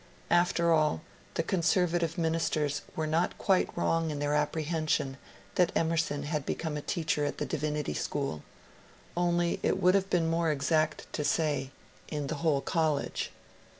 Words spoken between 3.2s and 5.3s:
quite wrong in their apprehension